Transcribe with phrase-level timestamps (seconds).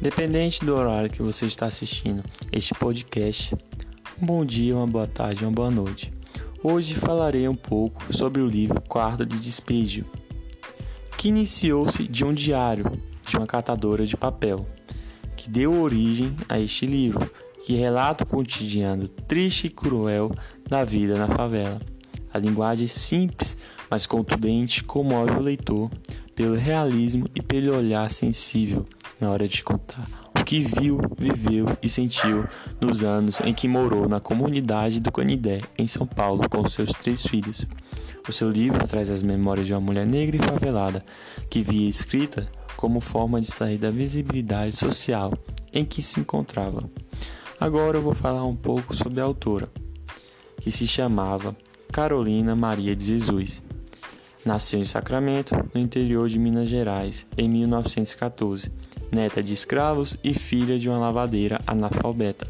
[0.00, 3.54] Dependente do horário que você está assistindo este podcast,
[4.20, 6.10] um bom dia, uma boa tarde, uma boa noite.
[6.64, 10.06] Hoje falarei um pouco sobre o livro Quarto de Despejo,
[11.18, 12.90] que iniciou-se de um diário
[13.28, 14.66] de uma catadora de papel,
[15.36, 17.30] que deu origem a este livro,
[17.62, 20.32] que relata o cotidiano triste e cruel
[20.66, 21.78] da vida na favela.
[22.32, 23.54] A linguagem simples,
[23.90, 25.90] mas contundente, comove o leitor
[26.34, 28.86] pelo realismo e pelo olhar sensível
[29.20, 30.08] na hora de contar
[30.40, 32.46] o que viu, viveu e sentiu
[32.80, 37.26] nos anos em que morou na comunidade do Canidé, em São Paulo, com seus três
[37.26, 37.66] filhos.
[38.26, 41.04] O seu livro traz as memórias de uma mulher negra e favelada
[41.50, 45.34] que via escrita como forma de sair da visibilidade social
[45.72, 46.88] em que se encontrava.
[47.60, 49.68] Agora eu vou falar um pouco sobre a autora,
[50.60, 51.54] que se chamava
[51.92, 53.62] Carolina Maria de Jesus.
[54.46, 58.72] Nasceu em Sacramento, no interior de Minas Gerais, em 1914
[59.10, 62.46] neta de escravos e filha de uma lavadeira analfabeta,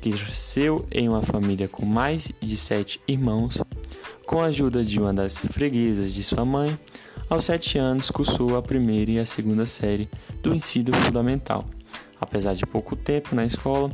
[0.00, 3.62] que cresceu em uma família com mais de sete irmãos.
[4.26, 6.78] Com a ajuda de uma das freguesas de sua mãe,
[7.28, 10.08] aos sete anos cursou a primeira e a segunda série
[10.42, 11.64] do ensino fundamental.
[12.20, 13.90] Apesar de pouco tempo na escola,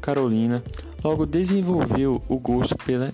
[0.00, 0.62] Carolina
[1.02, 3.12] logo desenvolveu o gosto pela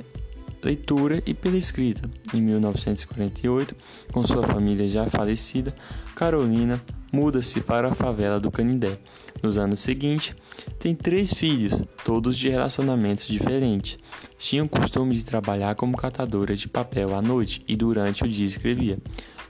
[0.64, 2.10] leitura e pela escrita.
[2.32, 3.76] Em 1948,
[4.10, 5.74] com sua família já falecida,
[6.14, 8.98] Carolina muda-se para a favela do Canindé.
[9.42, 10.34] Nos anos seguintes,
[10.78, 13.98] tem três filhos, todos de relacionamentos diferentes.
[14.38, 18.46] Tinha o costume de trabalhar como catadora de papel à noite e durante o dia
[18.46, 18.98] escrevia.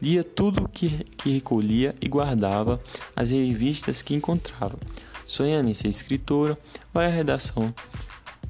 [0.03, 2.81] Lia tudo que, que recolhia e guardava
[3.15, 4.79] as revistas que encontrava.
[5.25, 6.59] Sonhando em ser escritora,
[6.93, 7.75] vai à redação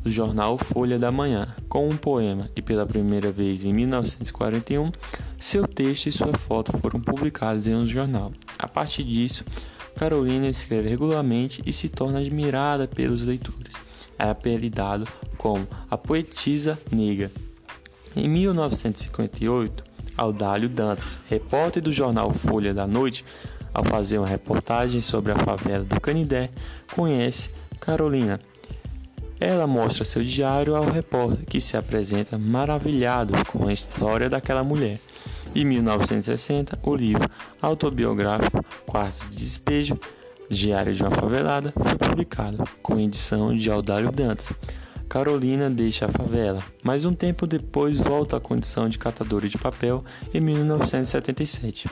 [0.04, 4.92] do jornal Folha da Manhã com um poema e pela primeira vez em 1941
[5.38, 8.32] seu texto e sua foto foram publicados em um jornal.
[8.58, 9.44] A partir disso,
[9.96, 13.74] Carolina escreve regularmente e se torna admirada pelos leitores.
[14.18, 15.08] É apelidado
[15.38, 17.32] como a poetisa negra.
[18.14, 19.84] Em 1958,
[20.16, 23.24] Audálio Dantas, repórter do jornal Folha da Noite,
[23.72, 26.50] ao fazer uma reportagem sobre a favela do Canidé,
[26.94, 28.38] conhece Carolina.
[29.46, 34.98] Ela mostra seu diário ao repórter, que se apresenta maravilhado com a história daquela mulher.
[35.54, 37.28] Em 1960, o livro
[37.60, 40.00] autobiográfico Quarto de Despejo,
[40.48, 44.50] Diário de uma Favelada, foi publicado, com edição de Audálio Dantas.
[45.10, 50.02] Carolina deixa a favela, mas um tempo depois volta à condição de catadora de papel
[50.32, 51.86] em 1977.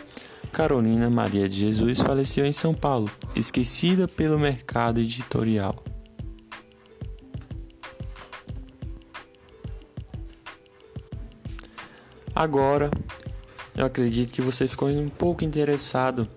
[0.51, 5.85] Carolina Maria de Jesus faleceu em São Paulo, esquecida pelo mercado editorial.
[12.35, 12.91] Agora,
[13.75, 16.29] eu acredito que você ficou um pouco interessado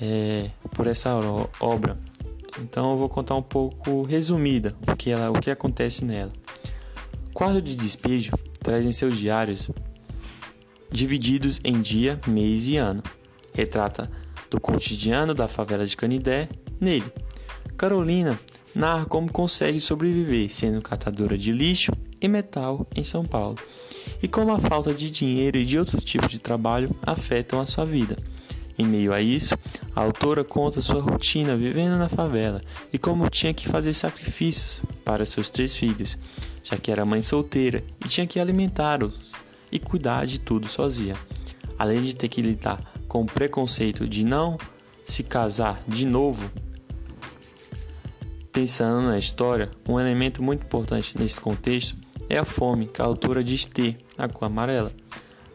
[0.00, 1.10] é, por essa
[1.60, 1.98] obra.
[2.60, 6.32] Então eu vou contar um pouco resumida o que, ela, o que acontece nela.
[7.32, 9.70] Quadro de despejo traz em seus diários
[10.90, 13.02] divididos em dia, mês e ano.
[13.52, 14.10] Retrata
[14.50, 16.48] do cotidiano da favela de Canidé
[16.80, 17.12] nele.
[17.76, 18.38] Carolina
[18.74, 23.56] narra como consegue sobreviver sendo catadora de lixo e metal em São Paulo
[24.22, 27.84] e como a falta de dinheiro e de outros tipos de trabalho afetam a sua
[27.84, 28.16] vida.
[28.78, 29.58] Em meio a isso,
[29.94, 32.60] a autora conta sua rotina vivendo na favela
[32.92, 36.16] e como tinha que fazer sacrifícios para seus três filhos,
[36.62, 39.18] já que era mãe solteira e tinha que alimentá-los
[39.72, 41.16] e cuidar de tudo sozinha.
[41.76, 44.56] Além de ter que lidar com o preconceito de não
[45.04, 46.48] se casar de novo.
[48.58, 51.96] Pensando na história, um elemento muito importante nesse contexto
[52.28, 54.90] é a fome que a autora diz ter, a cor amarela.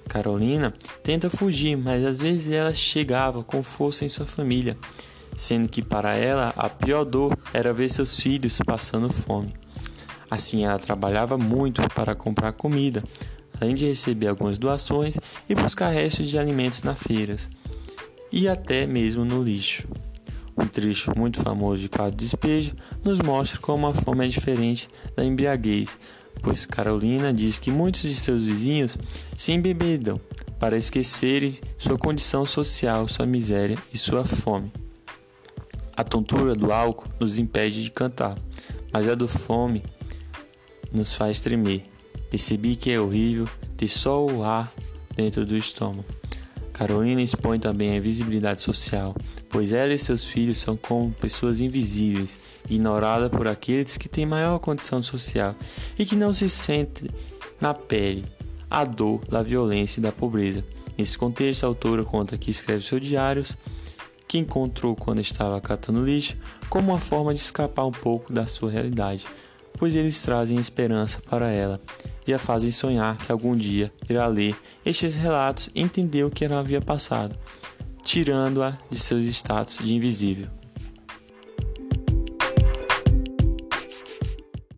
[0.08, 4.78] Carolina tenta fugir, mas às vezes ela chegava com força em sua família,
[5.36, 9.54] sendo que para ela a pior dor era ver seus filhos passando fome.
[10.32, 13.04] Assim ela trabalhava muito para comprar comida,
[13.60, 15.18] além de receber algumas doações
[15.50, 17.50] e buscar restos de alimentos nas feiras
[18.32, 19.90] e até mesmo no lixo.
[20.58, 25.24] Um trecho muito famoso de Quadro Despejo nos mostra como a fome é diferente da
[25.24, 25.98] embriaguez,
[26.42, 28.98] pois Carolina diz que muitos de seus vizinhos
[29.38, 30.20] se embebedam
[30.60, 34.72] para esquecerem sua condição social, sua miséria e sua fome.
[35.96, 38.38] A tontura do álcool nos impede de cantar,
[38.92, 39.84] mas a do fome
[40.92, 41.86] nos faz tremer.
[42.30, 44.72] Percebi que é horrível ter só o ar
[45.16, 46.06] dentro do estômago.
[46.74, 49.16] Carolina expõe também a visibilidade social,
[49.48, 52.38] pois ela e seus filhos são como pessoas invisíveis,
[52.68, 55.56] ignoradas por aqueles que têm maior condição social
[55.98, 57.10] e que não se sentem
[57.62, 58.26] na pele
[58.70, 60.66] a dor da violência e da pobreza.
[60.98, 63.56] Nesse contexto, a autora conta que escreve seus diários,
[64.28, 66.36] que encontrou quando estava catando lixo
[66.70, 69.28] como uma forma de escapar um pouco da sua realidade,
[69.84, 71.78] pois eles trazem esperança para ela
[72.26, 76.46] e a fazem sonhar que algum dia irá ler estes relatos e entender o que
[76.46, 77.36] ela havia passado,
[78.02, 80.48] tirando-a de seus status de invisível.